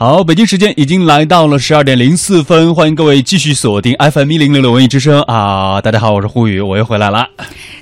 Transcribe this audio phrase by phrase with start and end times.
[0.00, 5.80] 好，北京时间已经来到了十二点零四分，欢迎各位继续锁定 FM 一零六六文艺之声啊！
[5.80, 7.26] 大家好，我是胡宇，我又回来了。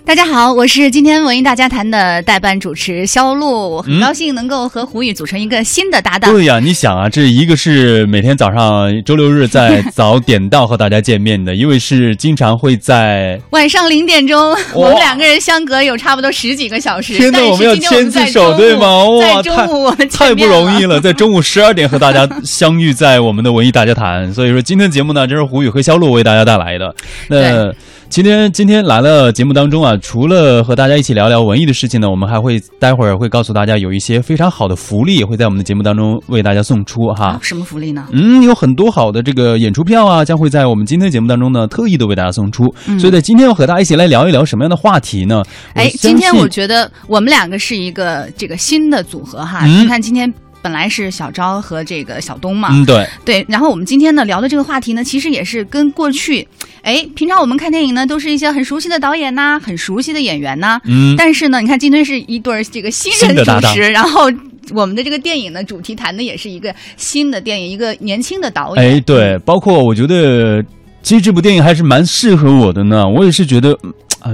[0.03, 6.33] 大家好，我是今天文艺大家谈的代班主持肖璐，很高兴能够和胡宇组成一个新的搭档。
[6.33, 17.15] 对呀，你想啊，这一个是每天早上周六日在早点到和大家见面的， 因为是经常会在晚上零点钟，我们两个人相隔有差不多十几个小时。
[17.19, 19.05] 天呐，我们要牵字手对吗？
[19.05, 24.33] 哇，中午我们太不容易了，在中午十二点和大家相遇在我们的文艺大家谈。
[24.33, 26.95] 所以说，今天节目呢，这是胡宇和肖路为大家带来的。
[27.29, 27.73] 那
[28.09, 37.39] 今天今天来了节目当中啊，除了和大家一起聊聊文艺的事情呢，我们还会待会儿会告诉大家有一些非常好的福利，也会在我们的节目当中为大家送出哈。
[37.43, 38.07] 什么福利呢？
[38.13, 42.73] 嗯，有很多好的这个演出票啊，将会在我们今天节目当中呢，特意的为大家送出。
[42.99, 45.43] 所以在今天要和大家一起来聊一聊什么样的话题呢？
[45.75, 49.67] 哎，今天我觉得我们两个是一个这个新的组合哈。
[49.67, 50.33] 你看今天。
[50.67, 53.47] 本来是小昭和这个小东嘛，嗯，对对。
[53.49, 56.45] 然后我们今天呢聊的这个话题呢，其实也是跟过去，
[56.83, 61.15] 哎，平常我们看电影呢都是一些很熟悉的导演呐，很熟悉的演员呐，嗯。
[61.17, 64.29] 但是呢，你看今天是一对这个新人主持，然后
[64.75, 68.85] 我们的这个电影呢主题谈的也是一个新的电影，一个年轻的导演。
[68.85, 70.61] 哎，对，包括我觉得
[71.01, 73.79] 其实这部电影还是蛮适合我的呢，我也是觉得。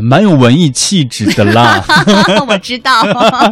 [0.00, 1.84] 蛮有文艺气质的啦，
[2.48, 3.02] 我知道。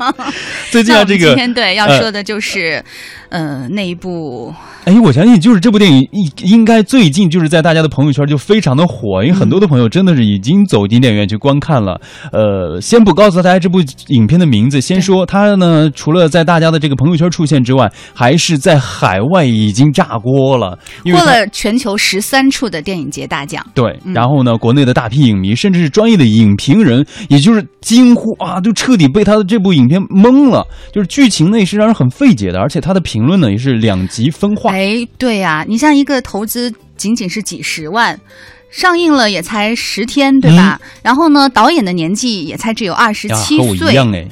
[0.70, 2.82] 最近啊，这个今天对要说的就是，
[3.28, 4.54] 呃，那一部。
[4.84, 12.00] 哎，我相信就是这部电影应应该最近就是在大家的朋友圈就非常的火，因为很多的朋友真的是已经走进电影院去观看了。
[12.32, 23.64] 呃，先不告诉大家这部影片的名字，先说它呢，除了在大家的这个朋友圈出现之外，还是在海外已经炸锅了，获了全球十三处的电影节大奖。
[23.74, 30.66] 对，然后呢，国内的大批影迷甚至是专业的影评人，也就是惊呼啊，就彻底被他的这部影片懵了。
[30.92, 34.72] 就是剧情呢也是让人很费解的，而且他的评论呢也是两极分化。
[34.72, 38.18] 哎，对呀，你像一个投资仅仅是几十万，
[38.70, 40.80] 上映了也才十天，对吧？
[41.02, 44.26] 然后呢，导演的年纪也才只有二十七岁，和我一样哎。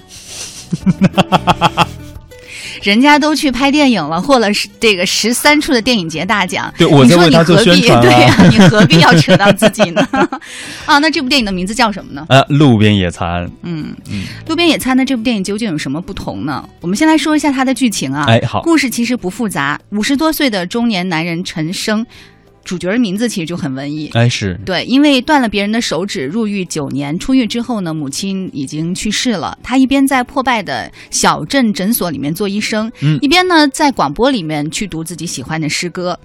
[2.82, 4.48] 人家都去拍电影了，获了
[4.80, 6.72] 这个十三处的电影节大奖。
[6.76, 8.00] 对，我在为他做宣传。
[8.02, 10.06] 对呀，你何必要扯到自己呢？
[10.86, 12.24] 啊，那这部电影的名字叫什么呢？
[12.30, 13.50] 呃，路边野餐。
[13.62, 15.04] 嗯嗯，路边野餐呢？
[15.04, 16.66] 这部电影究竟有什么不同呢？
[16.80, 18.24] 我们先来说一下它的剧情啊。
[18.28, 18.62] 哎，好。
[18.62, 22.06] 故事其实不复杂，五十多岁的中年男人陈生。
[22.68, 29.56] 主角的名字其实就很文艺，哎，是对，因为断了别人的手指，入狱九年，出狱之后呢，母亲已经去世了。
[29.62, 36.20] 他一边在破败的小镇诊所里面做医生，嗯，一边呢在广播里面去读自己喜欢的诗歌。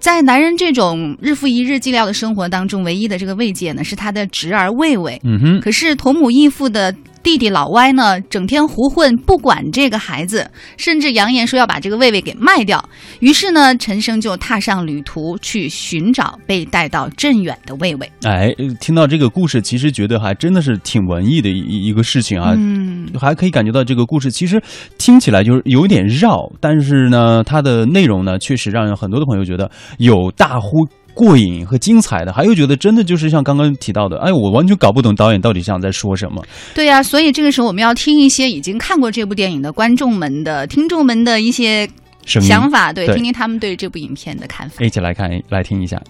[0.00, 5.20] 在男人这种日复一日寂寥的生活当中，唯一的这个慰藉呢，是他的侄儿魏魏。
[5.24, 6.94] 嗯哼，可是同母异父的。
[7.20, 12.82] 弟弟老歪呢，整天胡混，不管这个孩子，甚至扬言说要把这个魏魏给卖掉。
[13.18, 18.10] 于是呢，陈生就踏上旅途去寻找被带到镇远的魏魏。
[18.22, 22.54] 哎，听到这个故事，其实觉得还真的是挺文艺的一一个事情啊。
[22.56, 24.62] 嗯，还可以感觉到这个故事其实
[24.96, 29.67] 听起来就是有点绕，但是呢，它的内容呢，确实让很多的朋友觉得
[29.98, 30.86] 有大呼。
[31.14, 36.40] 过瘾和精彩的，还有觉得真的就是像刚刚提到的，哎，我完全搞不懂导演到底想在说什么。
[36.76, 41.90] 对呀，所以这个时候我们要听一些已经看过这部电影的观众们的、听众们的一些
[42.24, 44.84] 想法，对，听听他们对这部影片的看法。
[44.84, 46.00] 一起来看，来听一下。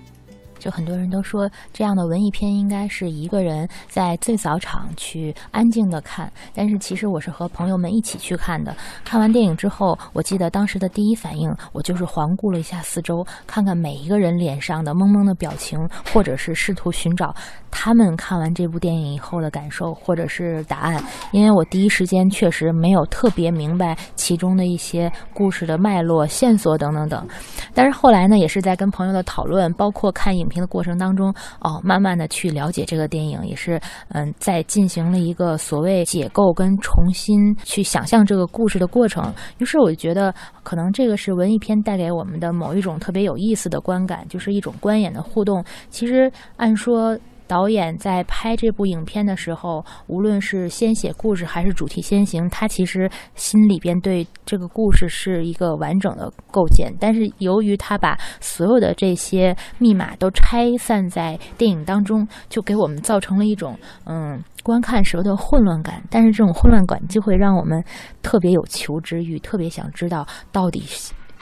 [0.69, 6.31] 就很多人都说，这样的文艺片应该是一个人在最早场去安静的看。
[6.55, 8.77] 但是其实我是和朋友们一起去看的。
[9.03, 15.79] 看完电影之后，我记得当时的第一反应，我就是环顾了一下四周，看看每一个人脸上的懵懵的表情，
[16.12, 17.35] 或者是试图寻找
[17.71, 21.03] 他们看完这部电影以后的感受，或者是答案。
[21.33, 27.27] 因为我第一时间确实没有特别明白其中的一些故事的脉络、线索等等等。
[27.73, 30.58] 但是后来呢，也是在跟朋友的讨论，包括看影片。
[30.61, 39.33] 的过程当中，哦，慢慢的去了解这个电影，也是嗯，在进行了一个所谓解构跟重新去想象这个故事的过程。
[39.59, 45.65] 于是我就觉得，可能这个是文艺片带给我们的某一种特别有意思的观感，就是一种观演的互动。
[45.88, 47.19] 其实按说。
[47.49, 56.95] 导演在拍这部影片的时候，无论是先写故事还是主题先行，他其实心里边对这个故事是一个完整的构建。
[57.00, 66.03] 但是由于他把所有的这些密码都拆散在电影当中，就给我们造成了一种嗯观看时候的混乱感。
[66.11, 67.83] 但是这种混乱感就会让我们
[68.23, 70.83] 特别有求知欲，特别想知道到底。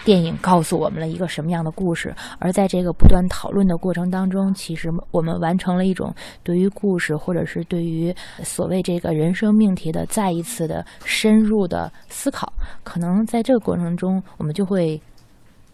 [0.07, 2.15] 电影告诉我们了一个什么样的故事？
[2.39, 6.15] 而在这个不断讨论的过程当中，其实我们完成了一种
[6.45, 8.15] 对于故事，或者是对于
[8.45, 12.53] 所谓这个人生命题的再一次的深入的思考。
[12.85, 15.01] 可能在这个过程中，我们就会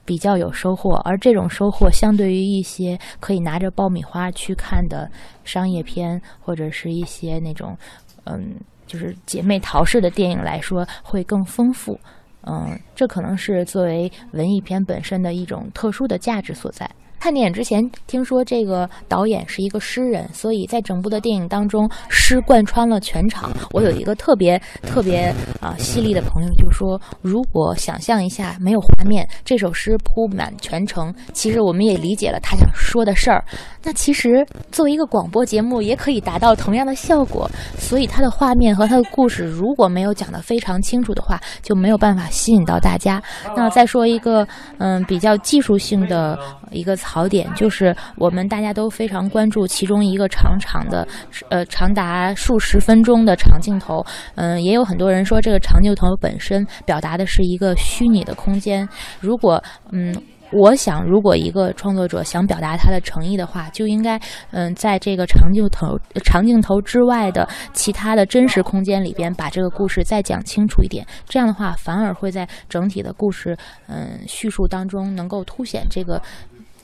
[0.06, 5.11] 比较有收获，而这种收获相对于一些可以拿着爆米花去看的
[5.44, 7.76] 商业片，或者是一些那种
[8.25, 8.55] 嗯，
[8.87, 12.00] 就是姐妹淘式的电影来说，会更丰富。
[12.44, 16.90] 嗯，这可能是作为文艺片本身的一种特殊的价值所在。
[17.22, 23.48] 看电影之前，听说这个导演是一个诗人，所以在整部的电影当中，诗贯穿了全场。
[23.70, 33.44] 我有一个特别特别啊犀利的朋友，就说，如果想象一下没有画面，这首诗铺满全城，其实我们也理解了他想说的事儿。
[33.84, 37.48] 那其实作为一个广播节目，也可以达到同样的效果。
[37.78, 43.22] 所以他的画面和他的故事，如果没有讲得非常清楚的话，就没有办法吸引到大家。
[43.56, 44.44] 那再说一个
[44.78, 46.36] 嗯比较技术性的
[46.72, 46.96] 一个。
[47.02, 51.08] 槽点就是我们大家都非常关注其中一个长长的，
[51.48, 54.04] 呃，长达数十分钟的长镜头。
[54.36, 58.88] 嗯，也有很多人说这个长镜头本身表达的是一个虚拟的空间。
[59.20, 59.60] 如果，
[59.90, 60.14] 嗯，
[60.52, 64.20] 我想，如果一个创作者想表达他的诚意的话，就应该，
[64.50, 71.06] 嗯，在这个长镜头长镜头之外的其他的真实空间里边，把这个故事再讲清楚一点。
[71.26, 73.56] 这样的话，反而会在整体的故事，
[73.88, 76.20] 嗯，叙述当中能够凸显这个。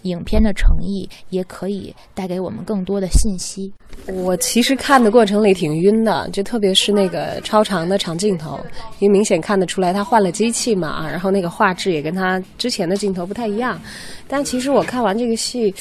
[0.02, 3.72] 影片的诚意也可以带给我们更多的信息。
[4.06, 8.58] 我其实看的过程里挺晕的，就特别是那个超长的长镜头，
[9.00, 13.80] 因为明显看得出来他换了机器嘛，然后那个画质也跟他之前的镜头不太一样。
[14.28, 15.74] 但其实我看完这个戏，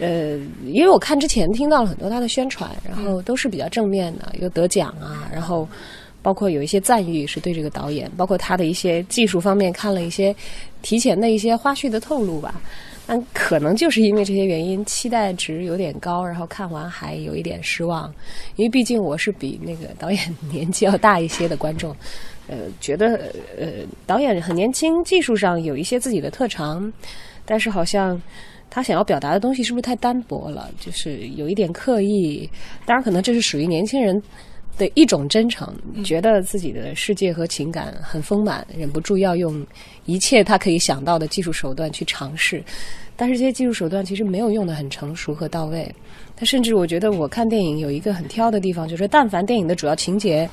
[0.00, 5.68] 呃，因为我看之前听到了很多他的宣传，然后都是比较正面的，有得奖啊，然后
[6.22, 10.34] 包括有一些赞誉是对这个导演，包括他的一些技术方面看了一些
[10.80, 12.60] 提前的一些花絮的透露吧。
[13.06, 18.12] 但可能就是因为这些原因，期待值有点高，然后看完还有一点失望。
[18.56, 20.20] 因为毕竟我是比那个导演
[20.50, 21.94] 年纪要大一些的观众，
[22.48, 26.90] 呃，觉得呃导演很年轻，技术上有一些自己的特长，
[27.44, 28.20] 但是好像
[28.70, 30.70] 他想要表达的东西是不是太单薄了？
[30.80, 32.48] 就是有一点刻意。
[32.86, 34.22] 当然，可能这是属于年轻人。
[34.76, 35.74] 的一种真诚，
[36.04, 39.64] 觉得自己的世界和情感很丰满，忍不住要用
[40.06, 42.62] 一切他可以想到的技术手段去尝试，
[43.16, 45.92] 但是这些技术手段其实没有用的很成熟和到位。
[46.36, 50.48] 他甚至我觉得我看电影有一个很挑的地方，就是但凡电影的主要情节。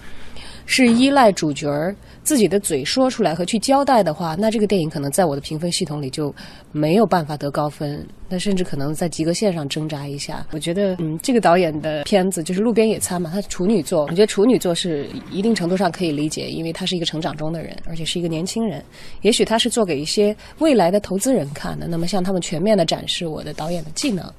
[0.66, 6.34] 是依赖主角儿自己的嘴说出来和去交代的话，那这个电影可能在我的评分系统里就
[6.72, 10.46] 没有办法得高分，那甚至可能在及格线上挣扎一下。
[10.52, 18.84] 我觉得，嗯，这个导演的片子就是《路边野餐》嘛，他处女作，我觉得处女作是一定程度上可以理解，因为他是一个成长中的人，而且是一个年轻人，
[19.22, 24.32] 也许他是做给一些未来的投资人看的，那么向他们全面的展示我的导演的技能，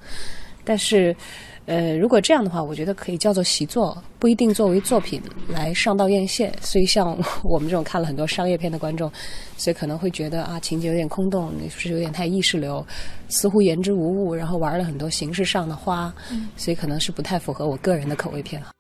[0.64, 1.14] 但是。
[1.66, 6.52] 呃，如果这样的话，我觉得可以叫做习作，不一定作为作品来上到院线。
[6.60, 9.10] 所以像我们这种看了很多商业片的观众，
[9.56, 12.84] 所以可能会觉得啊，情节有点空洞，是不是有点太意识流，
[13.28, 16.12] 似乎言之无物，然后玩了很多形式上的花，
[16.56, 18.72] 所以可能是不太符合我个人的口味偏好。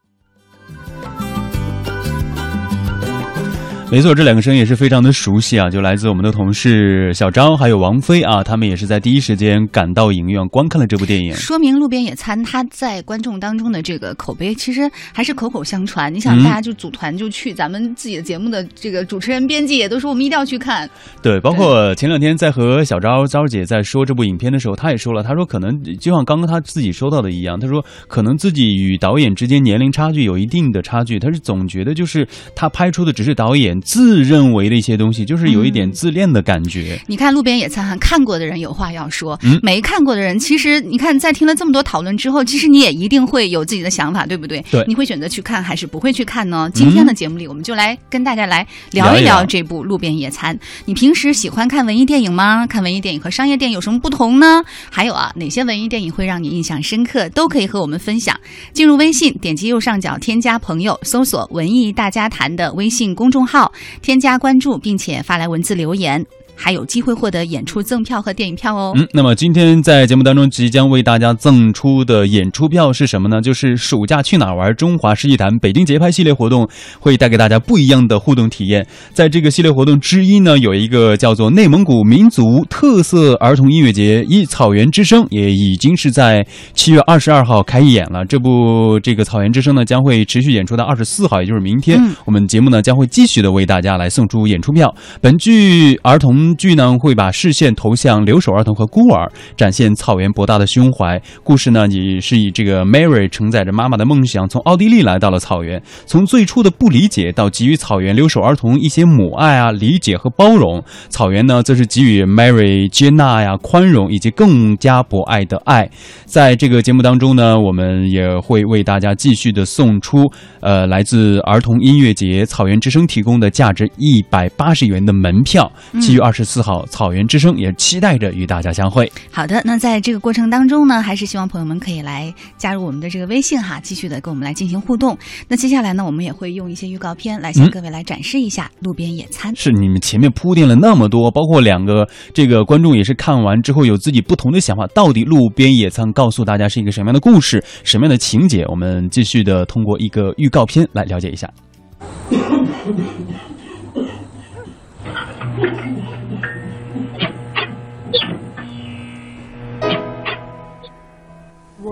[3.92, 11.34] 没错，这两个声音也是非常的熟悉啊，就来自我们的同事小张还有王菲啊，他们也是在第一时间赶到影院观看了这部电影。
[11.34, 16.10] 说明《路边野餐》它在观众当中的这个口碑其实还是口口相传。
[16.10, 20.88] 你想，大家就组团就去，咱们自己的节目的这个主持人、编辑也都说我们一定要去看。
[21.20, 32.26] 对，包括前两天在和小昭昭姐在说这部影片的时候，她也说了，她说可能就像刚刚她自己说到的一样，她说可能自己与导演之间年龄差距有一定的差距，她是总觉得就是
[32.56, 33.78] 她拍出的只是导演。
[33.84, 37.00] 自认为的一些东西，就是有一点自恋的感觉。
[37.06, 44.64] 你看《路边野餐》，看过的人有话要说，没看过的人，其实你看，在听了这么多讨论之后，其实你也一定会有自己的想法，对不对？
[44.70, 46.70] 对，你会选择去看还是不会去看呢？
[46.72, 50.56] 今天的节目里，我们就来跟大家来聊一聊这部《路边野餐》。
[50.84, 52.66] 你平时喜欢看文艺电影吗？
[52.66, 54.62] 看文艺电影和商业电影有什么不同呢？
[54.90, 57.28] 还有啊，哪些文艺电影会让你印象深刻？
[57.30, 58.38] 都可以和我们分享。
[58.72, 63.71] 进入微信，点击右上角添加朋友，搜索“文艺大家谈”的微信公众号。
[64.00, 66.24] 添加关注，并且发来文字留言。
[66.62, 68.92] 还有机会获得演出赠票和电影票哦。
[68.94, 73.40] 嗯，那么今天在节目当中即将为大家赠出的演出票是什么呢？
[73.40, 74.72] 就是暑假去哪玩？
[74.76, 76.68] 中华世纪坛北京节拍系列活动
[77.00, 78.86] 会带给大家不一样的互动体验。
[79.12, 88.24] 在这个系列活动之一呢，有一个叫做内蒙古民族特色儿童音乐节——一草原之声，也已经是在七月二十二号开演了。
[88.24, 92.00] 这部这个草原之声呢，将会持续演出到二十四号，也就是明天。
[92.24, 94.94] 我们节目呢将会继续的为大家来送出演出票。
[95.20, 96.51] 本剧儿童。
[96.52, 101.20] 编剧呢会把视线投向留守儿童和孤儿，展现草原博大的胸怀。
[101.42, 115.88] 故事呢也是以这个 Mary 承载着妈妈的梦想，从奥地利来到了草原，从最初的不理解到给予草原留守儿童一些母爱啊、理解和包容，草原呢则是给予 Mary 接纳呀、宽容以及更加博爱的爱。
[116.26, 120.30] 在这个节目当中呢，我们也会为大家继续的送出，
[120.60, 125.70] 呃，来自儿童音乐节草原之声提供的价值一百八十元的门票。
[126.00, 129.12] 七月二十四号，草原之声也期待着与大家相会。
[129.30, 135.14] 好的，那在这个过程当中呢，还是希望朋友们可以来加入我们的这个微信哈，继续的跟我们来进行互动。
[135.46, 139.54] 那接下来呢，我们也会用一些预告片来向各位来展示一下路边野餐。
[139.54, 144.86] 是你们前面铺垫了那么多，包括两个这个观众也是看完之后有自己不同的想法。
[144.94, 148.64] 到底路边野餐告诉大家是一个什么样的故事，什么样的情节？
[148.70, 151.46] 我们继续的通过一个预告片来了解一下。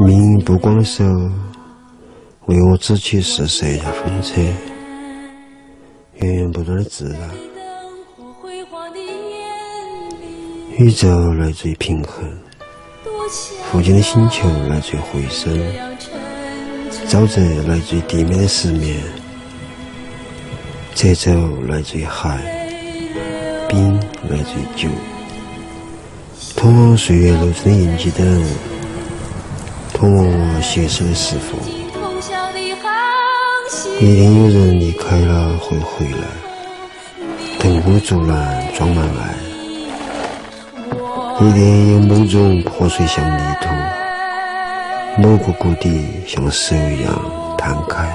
[0.07, 1.11] 命运不光的时候，
[2.47, 4.41] 为我指起是设一下风车，
[6.15, 7.21] 源源不断的自然。
[10.79, 12.25] 宇宙来自于平衡，
[13.71, 15.55] 附近的星球来自于回声，
[17.07, 19.03] 沼泽来自于地面的石面，
[20.95, 21.31] 褶皱
[21.69, 22.39] 来自于海，
[23.69, 23.95] 冰
[24.31, 24.89] 来自于酒。
[26.57, 28.80] 通往岁月流转的印记等。
[30.01, 31.61] 通往我携手的石缝，
[34.01, 36.27] 一定有人离开了会回来，
[37.59, 39.35] 藤枯竹篮装满爱，
[41.45, 43.69] 一定有某种破碎像泥土，
[45.21, 47.15] 某个谷底像手一样
[47.59, 48.11] 摊开。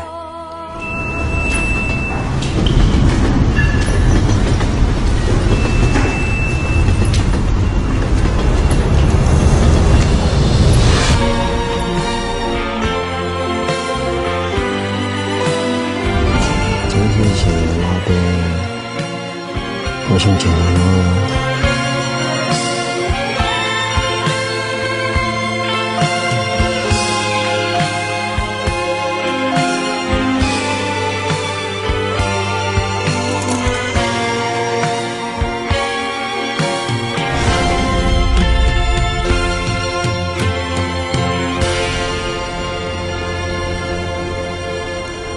[20.16, 21.45] 我想见你。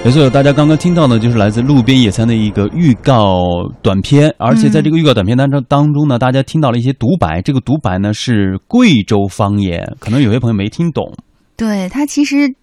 [0.09, 3.43] 没错，大家刚刚听到的就是来自路边野餐的一个预告
[3.83, 11.13] 短片，而且在这个预告短片当中当中呢，大家听到了一些独白，这个独白呢是贵州方言，可能有些朋友没听懂。
[11.59, 12.55] 对他其实。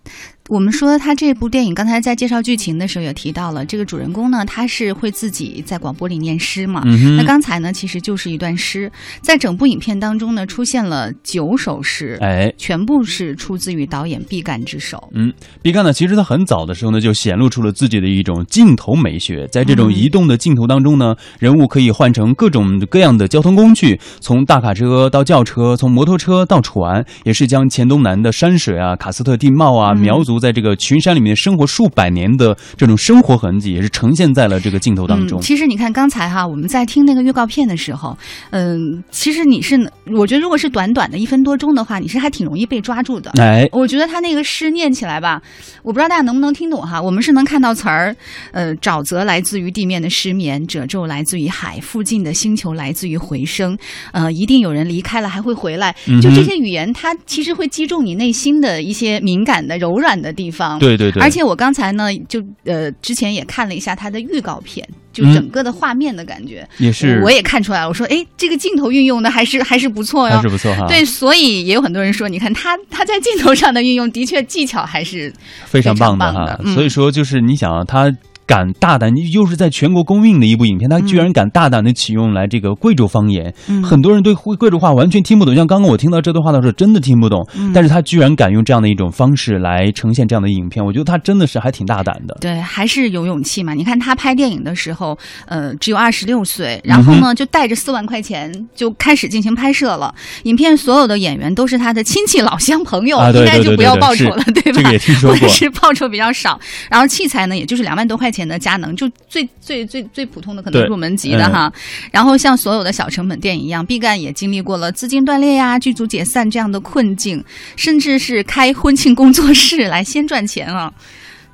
[0.48, 6.84] 我们说他这部电影，刚才在介绍剧情的时候也提到了，这个主人公呢，他是会自己在广播里念诗嘛。
[7.18, 15.10] 那刚才呢，其实就是一段诗，在整部影片当中呢，出现了九首诗，哎，全部是出自于导演毕赣之手。
[15.16, 15.34] 嗯，
[15.64, 30.35] 毕赣呢，其实他很早的时候呢，就显露出了自己的一种镜头美学，在这种移动的镜头当中呢，人物可以换成各种各样的交通工具，从大卡车到轿车，从摩托车到船，也是将黔东南的山水啊、喀斯特地貌啊、苗族。
[30.40, 35.40] 在这个群山里面生活数百年的这种生活痕迹，也是呈现在了这个镜头当中。
[35.42, 38.18] 其实你看刚才哈，我们在听那个预告片的时候，
[38.52, 43.32] 嗯，其实你是，我觉得如果是短短的一分多钟的话，你是还挺容易被抓住的。
[43.38, 45.42] 哎，我觉得他那个诗念起来吧，
[45.84, 47.02] 我不知道大家能不能听懂哈。
[47.02, 48.16] 我们是能看到词儿，
[48.52, 53.78] 呃，沼泽来自于地面的失眠，褶皱来自于海，附近的星球来自于回声，
[54.12, 55.96] 呃，一定有人离开了还会回来。
[56.22, 60.25] 就这些语言，它其实会击中你内心的一些敏感的、柔软的。
[60.32, 67.88] 地方，对对对，而且我刚才呢，就呃之前也看了一下它的预告片，就整个的画面的感觉也是，我也看出来了。
[67.88, 70.88] 我说，哎，这个镜头运用的还是还是不错哟，还是不错哈。
[70.88, 75.34] 对，所以也有很多人说，你看他他在镜头上的运用，的确技巧还是
[75.66, 76.60] 非常棒的哈。
[76.74, 78.14] 所以说，就是你想他。
[78.48, 85.56] 敢大胆，你又是在全国公映的一部影片，他居然敢大胆的启用来这个贵州方言，很多人对贵贵州话完全听不懂。
[85.56, 87.48] 像刚刚我听到这段话的时候，真的听不懂。
[87.74, 92.38] 但是他居然敢用这样的一种方式来呈现这样的影片，我觉得他真的是还挺大胆的。
[92.40, 93.74] 对，还是有勇气嘛？
[93.74, 100.14] 你看他拍电影的时候，呃，只有二十六岁，然后呢，就带着四万块钱就开始进行拍摄了。
[100.44, 104.82] 影片所有的演员都是他的亲戚、老乡、朋友，应该就不要报酬了，对吧？
[104.82, 106.60] 这个也听说过， 是报酬比较少。
[106.92, 108.35] 然后器材呢，也就是两万多块钱。
[108.36, 111.72] 钱的佳能就最最最最普通的可能入门级的哈，
[112.12, 117.42] 然后像所有的小成本电影一样，毕赣也经历过了资金断裂呀、剧组解散这样的困境，
[117.78, 120.92] 甚至是开婚庆工作室来先赚钱啊。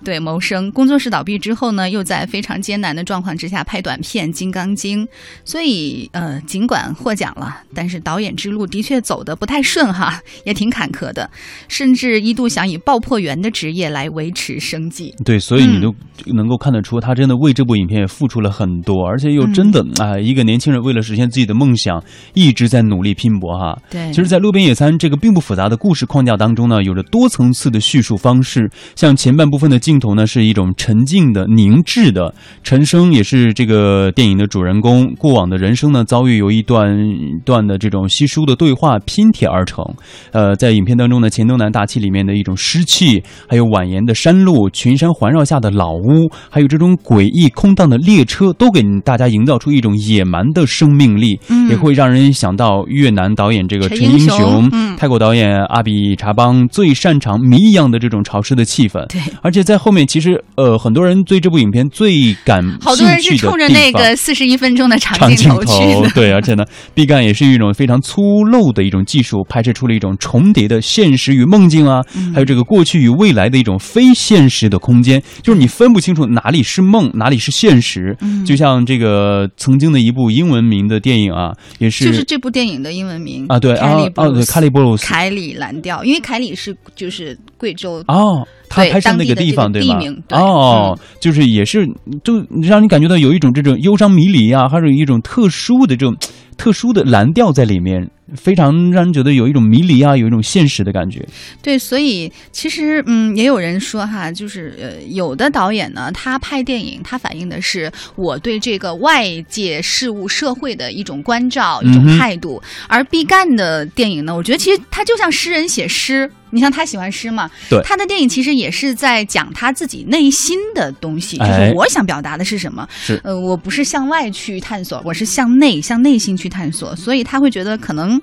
[0.04, 0.72] 对谋生。
[0.72, 5.06] 工作室倒闭之后呢，又在非常艰难的状况之下拍短片《金刚经》，
[5.44, 11.30] 所以呃，尽管获奖了，但是导演之路的确走得不太顺哈，也挺坎坷的，
[11.68, 15.14] 甚至一度想以爆破员的职业来维持生计。
[15.24, 15.96] 对，所以你嗯都
[16.34, 22.04] 能够看得出，他真的为这部影片也付出了很多，而且又真的嗯啊、一个年轻人为了实现自己的梦想，
[22.34, 23.78] 一直在努力拼搏哈。
[23.90, 28.70] 对其实，在《路边野餐》这个并不复杂的故事框架当中呢，有着多层次的叙述方式。
[28.96, 32.34] 像前半部分的镜头呢，是一种沉静的、凝滞的。
[32.64, 36.98] 陈升也是这个电影的主人公，过往的人生呢，遭遇由一段
[37.44, 39.84] 段的这种稀疏的对话拼贴而成。
[40.32, 59.06] 呃，在影片当中呢，黔东南大气里面的一种湿气，还有蜿蜒的山路、群山环绕下的老屋，还有这种诡异空荡的列车，都给大家营造出一种野蛮的生命力，嗯也会让人想到越南导演这个陈陈英英雄雄，嗯泰国导演阿比查邦最擅长谜一样的这种潮湿的气氛。
[59.08, 66.10] 对，而且在后面，其实呃，很多人对这部影片最感好多人是冲着那个四十一分钟的长镜长镜头去的。
[66.16, 72.34] 对，而且呢，毕赣也是一种非常粗陋的一种技术，拍摄出了一种重叠的现实与梦境啊，嗯。
[72.34, 78.16] 还有这个过去与未来的一种非现实的空间，就是你分不清楚哪里是梦，哪里是现实。
[78.22, 78.46] 嗯。
[78.46, 85.06] 就像这个曾经的一部英文名的电影啊，也是就是这部电影的英文名啊，对啊凯里啊，对，卡里布鲁斯。
[85.06, 90.24] 凯里蓝调，因为凯里是就是贵州哦，他对拍摄那个地方对吗地名？
[90.30, 91.86] 对哦，就是也是，
[92.24, 96.16] 就让你感觉到有一种这种忧伤迷离啊，还有一种特殊的这种
[96.58, 101.26] 特殊的蓝调在里面，非常让人觉得有一种迷离啊，有一种现实的感觉。
[101.62, 112.62] 对，所以其实嗯，也有人说哈，就是呃，有的导演呢，他拍电影，他反映的是我对这个外界事物、社会的一种关照、一种态度。
[112.88, 116.30] 而毕赣的电影呢，我觉得其实他就像诗人写诗。
[116.54, 117.50] 你像他喜欢诗嘛？
[117.70, 122.86] 对他的电影其实也是在讲他自己内心的东西，就哎是我想表达的是什么。
[122.94, 128.21] 是呃，我不是向外去探索，我是向内、向内心去探索，所以他会觉得可能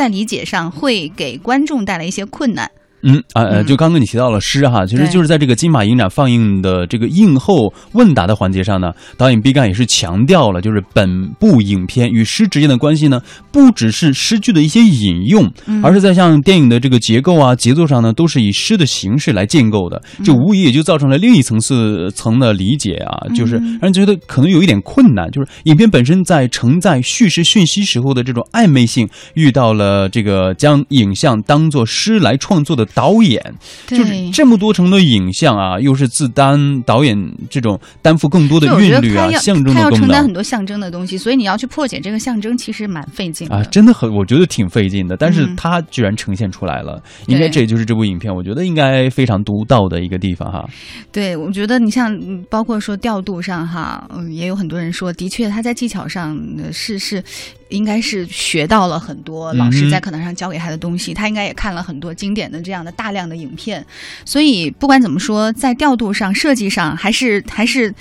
[0.00, 2.70] 在理解上会给观众带来一些困难。
[3.02, 3.66] 嗯啊呃，嗯。
[3.66, 13.20] 就刚刚你提到了诗哈，其实就是在这个金马影展放映的这个映后问答的环节上呢，导演毕赣也是强调了，就是本部影片与诗之间的关系呢，
[13.52, 15.84] 不只是诗句的一些引用，嗯。
[15.84, 33.42] 而是在像电影的这个结构啊、节奏上呢，都是以诗的形式来建构的，这无疑也就造成了另一层次层的理解啊，就是嗯让人觉得可能有一点困难，就是影片本身在承载叙事讯息时候的这种暧昧性，遇到了这个将影像当做诗来创作的导演，
[33.86, 37.16] 就是对这么多层的影像啊，又是自担导演
[37.48, 43.56] 这种担负更多的韵律啊、象征他要的功能承担很多象征的东西，所以你要去破解这个象征，其实蛮费劲的。
[43.56, 45.16] 啊，真的很，我觉得挺费劲的。
[45.16, 50.64] 但是嗯他居然呈现出来了，应该这也就是这部影片，我觉得应该非常独到的一个地方哈。
[51.12, 57.22] 对，我觉得你像嗯包括说调度上哈，嗯，也有很多人说，的确他在技巧上呃是是，
[57.70, 63.84] 应该是学到了很多老师在课堂上教给他的东西，他应该也看了很多经典的这样的大量的影片，
[64.24, 67.94] 所以不管怎么说，在调度上、设计上，还是还是。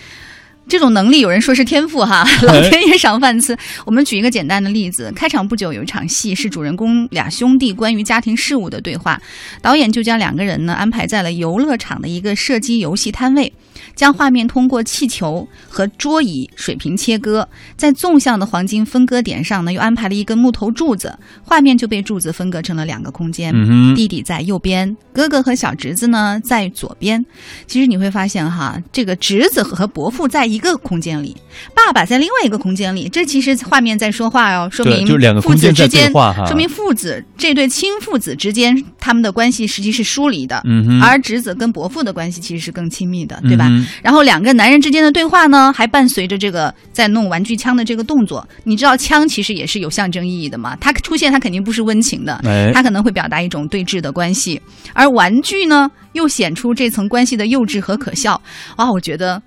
[0.70, 3.58] 这种能力，有人说是天赋哈， 老天爷赏饭吃。
[3.86, 9.20] 我们举一个简单的例子，开场不久有一场戏是主人公俩兄弟关于家庭事务的对话，
[9.62, 13.52] 导演就将两个人呢安排在了游乐场的一个射击游戏摊位，
[13.96, 23.52] 将画面通过气球和桌椅水平切割，在纵向的黄金分割点上呢又安排了一根木头柱子，画面就被柱子分割成了两个空间。
[23.56, 27.26] 嗯，弟弟在右边，哥哥和小侄子呢在左边。
[27.66, 31.36] 其实你会发现哈，这个侄子和伯父在一个空间里，
[31.74, 33.10] 爸爸在另外一个空间里。
[33.10, 40.62] 这其实画面在说话哦，说明就两个父子之间，说明父子这对亲父子之间他们的关系实际是疏离的。
[40.65, 43.67] 嗯哼，而侄子跟伯父的关系其实是更亲密的，对吧？
[43.69, 48.48] 嗯然后两个男人之间的对话呢，还伴随着这个在弄玩具枪的这个动作。
[48.63, 50.76] 你知道枪其实也是有象征意义的嘛？
[50.78, 54.62] 它出现它肯定不是温情的，哎它可能会表达一种对峙的关系。
[54.93, 58.39] 而玩具呢，又显出这层关系的幼稚和可笑。
[58.78, 59.41] 哇，我觉得，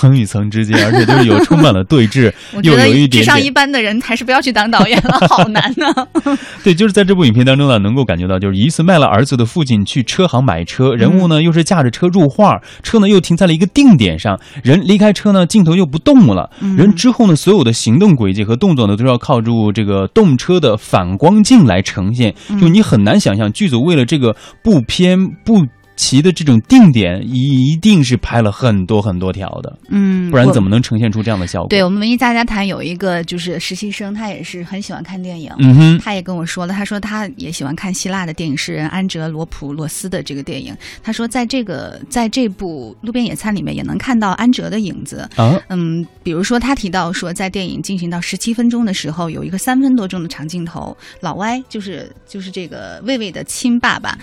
[0.00, 2.32] 层与层之间，而且就是有充满了对峙
[2.64, 5.92] 又有一点智商一般的人还是不要去当导演了，好难呢、
[6.64, 25.66] 对，就是在这部影片当中呢，能够感觉到，就是疑似卖了儿子的父亲去车行买车，人物呢又是驾着车入画，车呢又停在了一个定点上，人离开车呢，镜头又不动了，人之后呢，所有的行动轨迹和动作呢，都要靠住这个动车的反光镜来呈现，就你很难想象剧组为了这个不偏不。
[26.00, 30.70] 其的这种定点一定是拍了很多很多条的，嗯，不然怎么？
[30.70, 31.68] 么能呈现出这样的效果？
[31.68, 35.52] 对我们文艺大家谈有一个就是实习生，他也是很喜欢看电影。
[35.58, 40.74] 嗯哼，他也跟我说了，他说他也喜欢看希腊的电影诗人安哲罗普洛斯的这个电影。
[41.02, 45.28] 他说，在这个在这部《路边野餐》里面也能看到安哲的影子。
[45.36, 54.16] 啊，嗯，比如说他提到说，在电影进行到十七分钟的时候，有一个三分多钟的长镜头，老歪就是就是这个魏魏的亲爸爸。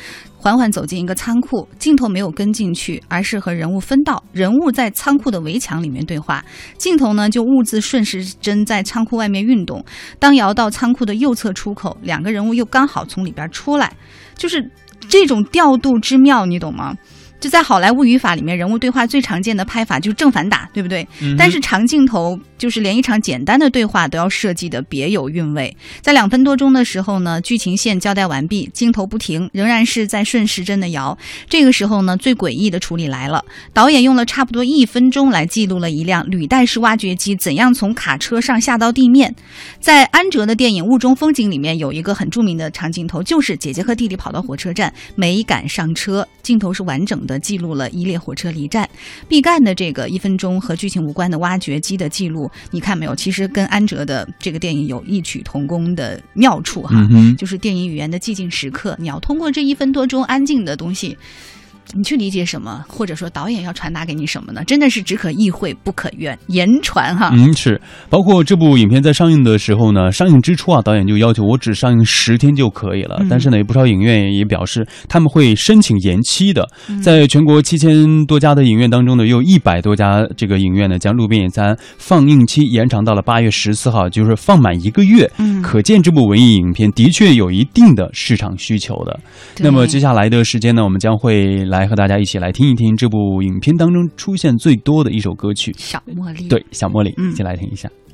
[0.47, 4.23] 缓缓走进一个仓库，镜头没有跟进去，而是和人物分道。
[4.31, 6.41] 人物在仓库的围墙里面对话，
[6.77, 9.83] 镜头呢就兀自顺时针在仓库外面运动。
[10.19, 13.91] 当摇到仓库的右侧出口，两个人物又刚好从里边出来，
[14.37, 14.71] 就是
[15.09, 16.95] 这种调度之妙，你懂吗？
[17.39, 21.07] 就在好莱坞语法里面，人物对话最常见的拍法就是正反打，对不对？
[21.21, 25.75] 嗯但是长镜头就是连一场简单的对话都要设计的别有韵味。
[26.01, 31.17] 在两分多钟的时候呢，剧情线交代完毕，镜头不停，仍然是在顺时针的摇。
[31.47, 39.33] 这个时候呢，最诡异的处理来了，导演用了差不多一分钟来记录了一辆履带式挖掘机怎样从卡车上下到地面。
[39.79, 48.87] 在安哲的电影《雾中风景》里面有一个很著名的长镜头，就是姐姐和弟弟跑到火车站，没赶上车，镜头是完整的记录了一列火车离站。
[49.27, 53.15] 毕赣的这个一分钟和剧情无关的挖掘机的记录，你看没有？
[53.15, 58.95] 其实跟安哲的这个电影有异曲同工的妙处哈，嗯，就是电影语言的寂静时刻。
[58.99, 61.17] 你要通过这一分多钟安静的东西。
[61.93, 64.63] 你去理解什么，或者说导演要传达给你什么呢？
[64.65, 67.31] 真的是只可意会不可言言传哈。
[67.33, 73.17] 嗯，是，包括这部影片在上映的时候呢，上映之初啊，导演就要求我只上映十天就可以了。
[73.21, 76.67] 嗯但是呢，有不少影院也表示他们会申请延期的。
[76.89, 85.29] 嗯在全国七千多家的影院当中呢，有一百多家这个影院呢，将《路边野餐》放映期延长到了八月十四号，就是放满一个月。
[85.37, 89.19] 嗯可见这部文艺影片的确有一定的市场需求的。
[89.59, 95.71] 那么接下来的时间呢，我们将会来和大家一起来听一听这部影片当中出现最多的一首歌曲。
[95.77, 97.89] 小茉莉，对，小茉莉，嗯一起来听一下。
[97.89, 98.06] 夕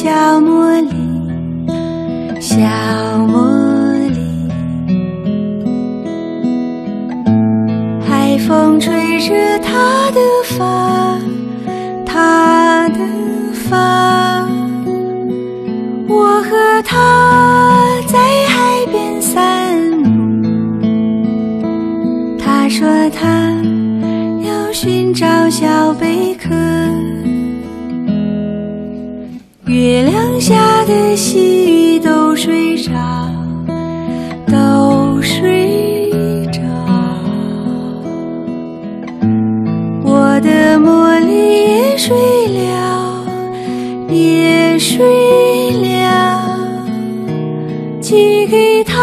[0.00, 0.08] 小
[0.40, 0.94] 茉莉，
[2.40, 2.54] 小
[3.26, 4.48] 茉莉，
[8.06, 11.18] 海风吹着她的发，
[12.06, 13.00] 她的
[13.52, 13.97] 发，
[48.50, 48.97] 一趟。